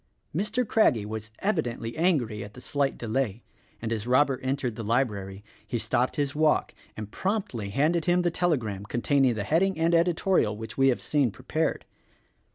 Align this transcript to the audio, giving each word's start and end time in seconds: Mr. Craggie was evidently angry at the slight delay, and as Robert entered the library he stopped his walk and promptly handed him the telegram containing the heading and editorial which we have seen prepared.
Mr. 0.35 0.67
Craggie 0.67 1.05
was 1.05 1.29
evidently 1.43 1.95
angry 1.95 2.43
at 2.43 2.55
the 2.55 2.59
slight 2.59 2.97
delay, 2.97 3.43
and 3.79 3.93
as 3.93 4.07
Robert 4.07 4.39
entered 4.41 4.75
the 4.75 4.83
library 4.83 5.43
he 5.67 5.77
stopped 5.77 6.15
his 6.15 6.33
walk 6.33 6.73
and 6.97 7.11
promptly 7.11 7.69
handed 7.69 8.05
him 8.05 8.23
the 8.23 8.31
telegram 8.31 8.83
containing 8.83 9.35
the 9.35 9.43
heading 9.43 9.77
and 9.77 9.93
editorial 9.93 10.57
which 10.57 10.75
we 10.75 10.87
have 10.87 11.03
seen 11.03 11.29
prepared. 11.29 11.85